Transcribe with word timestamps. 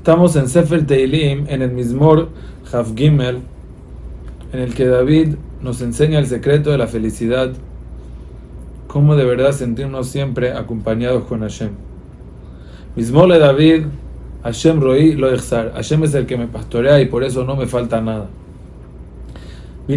Estamos 0.00 0.34
en 0.34 0.48
Sefer 0.48 0.86
Teilim, 0.86 1.44
en 1.48 1.60
el 1.60 1.72
Mismor 1.72 2.30
Haf 2.72 2.94
Gimel, 2.96 3.40
en 4.50 4.60
el 4.60 4.72
que 4.72 4.86
David 4.86 5.34
nos 5.60 5.82
enseña 5.82 6.18
el 6.18 6.26
secreto 6.26 6.70
de 6.70 6.78
la 6.78 6.86
felicidad, 6.86 7.52
cómo 8.86 9.14
de 9.14 9.26
verdad 9.26 9.52
sentirnos 9.52 10.08
siempre 10.08 10.52
acompañados 10.52 11.24
con 11.24 11.40
Hashem. 11.40 11.72
Mismor 12.96 13.30
de 13.30 13.40
David, 13.40 13.82
Hashem 14.42 14.80
Roí 14.80 15.12
lo 15.12 15.28
Hashem 15.28 16.04
es 16.04 16.14
el 16.14 16.24
que 16.24 16.38
me 16.38 16.46
pastorea 16.46 16.98
y 17.02 17.04
por 17.04 17.22
eso 17.22 17.44
no 17.44 17.54
me 17.54 17.66
falta 17.66 18.00
nada. 18.00 18.30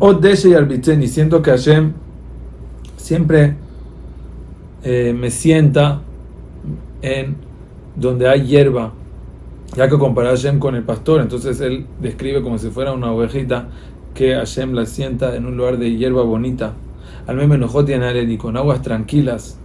Od 0.00 0.24
y 0.24 1.06
siento 1.06 1.40
que 1.40 1.52
Hashem 1.52 1.92
siempre 2.96 3.54
eh, 4.82 5.14
me 5.16 5.30
sienta 5.30 6.00
en 7.00 7.36
donde 7.94 8.28
hay 8.28 8.44
hierba 8.44 8.92
ya 9.74 9.88
que 9.88 9.98
compara 9.98 10.30
a 10.30 10.32
Hashem 10.32 10.58
con 10.58 10.74
el 10.74 10.82
pastor, 10.82 11.20
entonces 11.20 11.60
él 11.60 11.86
describe 12.00 12.42
como 12.42 12.58
si 12.58 12.70
fuera 12.70 12.92
una 12.92 13.12
ovejita 13.12 13.68
que 14.14 14.34
Hashem 14.34 14.72
la 14.72 14.86
sienta 14.86 15.34
en 15.36 15.46
un 15.46 15.56
lugar 15.56 15.78
de 15.78 15.96
hierba 15.96 16.22
bonita. 16.22 16.74
Al 17.26 17.36
menos 17.36 17.56
enojó 17.56 17.82
y 17.82 18.36
con 18.36 18.56
aguas 18.56 18.82
tranquilas. 18.82 19.58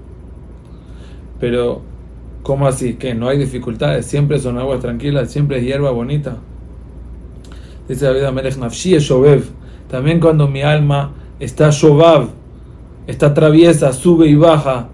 Pero, 1.40 1.82
¿cómo 2.44 2.68
así? 2.68 2.96
Que 2.96 3.14
no 3.14 3.28
hay 3.28 3.38
dificultades, 3.38 4.06
siempre 4.06 4.40
son 4.40 4.58
aguas 4.58 4.80
tranquilas, 4.80 5.30
siempre 5.30 5.60
es 5.60 5.64
hierba 5.64 5.92
bonita. 5.92 6.38
Dice 7.88 8.06
David 8.06 8.24
Amelech 8.24 8.58
Nafshi 8.58 8.98
Shobev. 9.00 9.44
También 9.90 10.20
cuando 10.20 10.48
mi 10.48 10.62
alma 10.62 11.12
está 11.40 11.70
Shobav, 11.72 12.30
está 13.08 13.34
traviesa, 13.34 13.92
sube 13.94 14.28
y 14.28 14.36
baja, 14.36 14.88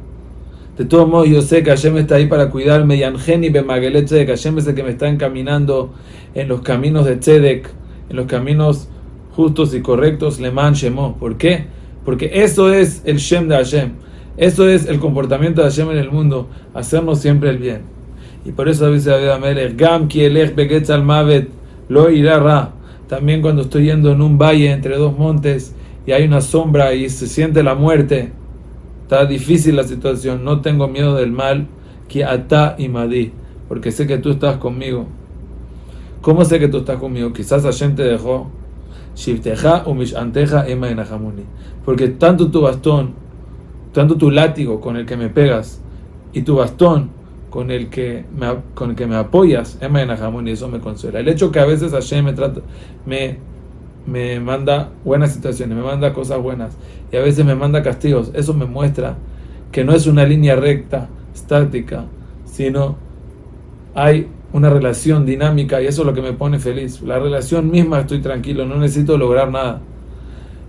de 0.77 0.83
todos 0.83 1.07
modos, 1.07 1.29
yo 1.29 1.41
sé 1.41 1.63
que 1.63 1.69
Hashem 1.69 1.97
está 1.97 2.15
ahí 2.15 2.27
para 2.27 2.49
cuidarme. 2.49 2.97
Y 2.97 3.03
Angeni 3.03 3.49
Bemagelet 3.49 4.09
que 4.09 4.25
Hashem 4.25 4.57
es 4.57 4.67
el 4.67 4.75
que 4.75 4.83
me 4.83 4.89
está 4.89 5.07
encaminando 5.07 5.93
en 6.33 6.49
los 6.49 6.61
caminos 6.61 7.05
de 7.05 7.15
Tzedek, 7.15 7.69
en 8.09 8.15
los 8.15 8.25
caminos 8.25 8.89
justos 9.35 9.73
y 9.73 9.81
correctos. 9.81 10.39
Leman 10.39 10.73
Shemo. 10.73 11.15
¿Por 11.17 11.37
qué? 11.37 11.67
Porque 12.03 12.29
eso 12.33 12.73
es 12.73 13.01
el 13.05 13.17
Shem 13.17 13.47
de 13.47 13.55
Hashem. 13.55 13.91
Eso 14.35 14.67
es 14.67 14.85
el 14.87 14.99
comportamiento 14.99 15.61
de 15.61 15.69
Hashem 15.69 15.91
en 15.91 15.97
el 15.97 16.11
mundo. 16.11 16.49
Hacernos 16.73 17.19
siempre 17.19 17.49
el 17.51 17.57
bien. 17.57 17.81
Y 18.43 18.51
por 18.51 18.67
eso 18.67 18.91
dice 18.91 19.11
David 19.11 19.29
Amelech: 19.29 19.77
Gam 19.77 20.09
kielech 20.09 20.55
begetzal 20.55 21.03
mavet 21.03 21.47
lo 21.87 22.09
irá 22.09 22.73
También 23.07 23.41
cuando 23.41 23.61
estoy 23.61 23.85
yendo 23.85 24.11
en 24.11 24.21
un 24.21 24.37
valle 24.37 24.71
entre 24.71 24.97
dos 24.97 25.17
montes 25.17 25.73
y 26.05 26.11
hay 26.11 26.25
una 26.25 26.41
sombra 26.41 26.93
y 26.93 27.09
se 27.09 27.27
siente 27.27 27.63
la 27.63 27.75
muerte 27.75 28.31
Está 29.05 29.27
difícil 29.27 29.75
la 29.75 29.83
situación, 29.83 30.43
no 30.43 30.61
tengo 30.61 30.87
miedo 30.87 31.13
del 31.13 31.31
mal, 31.31 31.67
que 32.09 32.25
ata 32.25 32.73
y 32.79 32.89
madi, 32.89 33.33
porque 33.67 33.91
sé 33.91 34.07
que 34.07 34.17
tú 34.17 34.31
estás 34.31 34.57
conmigo. 34.57 35.05
¿Cómo 36.21 36.43
sé 36.43 36.57
que 36.57 36.67
tú 36.69 36.77
estás 36.79 36.97
conmigo? 36.97 37.31
Quizás 37.31 37.61
Hashem 37.61 37.95
te 37.95 38.01
dejó. 38.01 38.49
Porque 41.85 42.07
tanto 42.07 42.49
tu 42.49 42.61
bastón, 42.61 43.13
tanto 43.93 44.15
tu 44.15 44.31
látigo 44.31 44.81
con 44.81 44.97
el 44.97 45.05
que 45.05 45.17
me 45.17 45.29
pegas 45.29 45.79
y 46.33 46.41
tu 46.41 46.55
bastón 46.55 47.11
con 47.51 47.69
el 47.69 47.91
que 47.91 48.25
me, 48.35 48.55
con 48.73 48.89
el 48.89 48.95
que 48.95 49.05
me 49.05 49.17
apoyas, 49.17 49.77
eso 50.47 50.67
me 50.67 50.79
consuela. 50.79 51.19
El 51.19 51.27
hecho 51.27 51.51
que 51.51 51.59
a 51.59 51.65
veces 51.65 51.91
Hashem 51.91 52.25
me 52.25 52.33
trata, 52.33 52.61
me 53.05 53.37
me 54.05 54.39
manda 54.39 54.91
buenas 55.03 55.33
situaciones, 55.33 55.75
me 55.75 55.83
manda 55.83 56.13
cosas 56.13 56.41
buenas 56.41 56.75
y 57.11 57.17
a 57.17 57.21
veces 57.21 57.45
me 57.45 57.55
manda 57.55 57.81
castigos. 57.83 58.31
Eso 58.33 58.53
me 58.53 58.65
muestra 58.65 59.15
que 59.71 59.83
no 59.83 59.93
es 59.93 60.07
una 60.07 60.25
línea 60.25 60.55
recta, 60.55 61.09
estática, 61.33 62.05
sino 62.45 62.95
hay 63.93 64.27
una 64.53 64.69
relación 64.69 65.25
dinámica 65.25 65.81
y 65.81 65.87
eso 65.87 66.01
es 66.01 66.07
lo 66.07 66.13
que 66.13 66.21
me 66.21 66.33
pone 66.33 66.59
feliz. 66.59 67.01
La 67.01 67.19
relación 67.19 67.71
misma 67.71 68.01
estoy 68.01 68.19
tranquilo, 68.19 68.65
no 68.65 68.77
necesito 68.77 69.17
lograr 69.17 69.51
nada. 69.51 69.81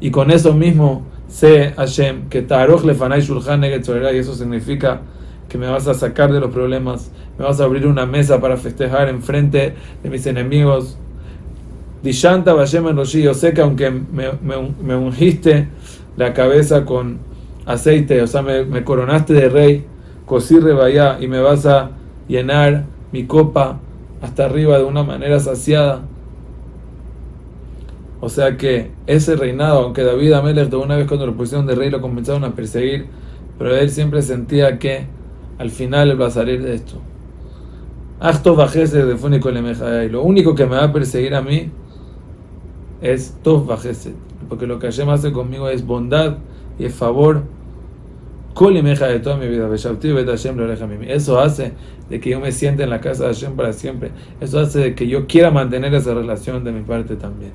Y 0.01 0.11
con 0.11 0.31
eso 0.31 0.55
mismo 0.55 1.05
sé 1.29 1.73
Hashem 1.77 2.29
que 2.29 2.43
Taroch 2.43 2.85
lefanay 2.85 3.21
shulchan 3.21 3.65
y 3.65 3.69
eso 3.69 4.35
significa 4.35 5.03
que 5.49 5.59
me 5.59 5.69
vas 5.69 5.87
a 5.87 5.95
sacar 5.95 6.33
de 6.33 6.41
los 6.41 6.51
problemas, 6.51 7.13
me 7.39 7.45
vas 7.45 7.61
a 7.61 7.65
abrir 7.65 7.87
una 7.87 8.07
mesa 8.07 8.41
para 8.41 8.57
festejar 8.57 9.09
en 9.09 9.23
frente 9.23 9.75
de 10.03 10.11
mis 10.11 10.27
enemigos 10.27 10.99
Dishanta 12.03 12.53
Vashem 12.53 12.87
en 12.89 13.03
yo 13.03 13.35
sé 13.35 13.53
que 13.53 13.61
aunque 13.61 13.91
me, 13.91 14.31
me, 14.83 14.97
ungiste 14.97 15.69
la 16.17 16.33
cabeza 16.33 16.85
con 16.85 17.19
aceite, 17.65 18.23
o 18.23 18.27
sea, 18.27 18.43
me, 18.43 18.85
coronaste 18.85 19.33
de 19.33 19.49
rey, 19.49 19.85
cosí 20.25 20.59
rebaya 20.59 21.19
y 21.21 21.27
me 21.27 21.41
vas 21.41 21.67
a 21.67 21.91
llenar 22.29 22.85
mi 23.13 23.25
copa 23.25 23.81
hasta 24.23 24.45
arriba 24.45 24.79
de 24.79 24.85
una 24.85 25.03
manera 25.03 25.41
saciada. 25.41 26.03
O 28.21 28.29
sea 28.29 28.57
que 28.57 28.91
ese 29.07 29.37
reinado, 29.37 29.81
aunque 29.81 30.03
David 30.03 30.33
Amelech 30.33 30.71
de 30.71 30.77
una 30.77 30.97
vez 30.97 31.07
cuando 31.07 31.27
lo 31.27 31.35
pusieron 31.35 31.67
de 31.67 31.75
rey 31.75 31.91
lo 31.91 32.01
comenzaron 32.01 32.45
a 32.45 32.55
perseguir, 32.55 33.07
pero 33.59 33.77
él 33.77 33.91
siempre 33.91 34.23
sentía 34.23 34.79
que 34.79 35.07
al 35.59 35.71
final 35.71 36.11
él 36.11 36.21
va 36.21 36.29
a 36.29 36.31
salir 36.31 36.63
de 36.63 36.75
esto. 36.75 36.97
Acto 38.21 38.55
bajese 38.55 39.05
de 39.05 39.17
Fúnico 39.17 39.51
y 39.51 40.09
lo 40.09 40.23
único 40.23 40.55
que 40.55 40.65
me 40.65 40.77
va 40.77 40.85
a 40.85 40.93
perseguir 40.93 41.35
a 41.35 41.43
mí 41.43 41.71
es 43.01 43.37
Tov 43.43 43.67
Bajeset, 43.67 44.15
porque 44.49 44.67
lo 44.67 44.79
que 44.79 44.87
Hashem 44.87 45.09
hace 45.09 45.33
conmigo 45.33 45.69
es 45.69 45.85
bondad 45.85 46.39
y 46.79 46.85
es 46.85 46.95
favor. 46.95 47.43
de 49.07 49.21
toda 49.21 49.37
mi 49.37 49.49
vida, 49.49 49.69
Eso 51.09 51.39
hace 51.39 51.73
de 52.09 52.21
que 52.21 52.31
yo 52.31 52.41
me 52.41 52.53
sienta 52.53 52.85
en 52.85 52.91
la 52.91 53.01
casa 53.01 53.25
de 53.25 53.35
Hashem 53.35 53.55
para 53.55 53.73
siempre. 53.73 54.13
Eso 54.41 54.59
hace 54.59 54.79
de 54.79 54.95
que 54.95 55.07
yo 55.07 55.27
quiera 55.27 55.51
mantener 55.51 55.95
esa 55.95 56.15
relación 56.15 56.65
de 56.65 56.73
mi 56.73 56.83
parte 56.83 57.17
también. 57.17 57.53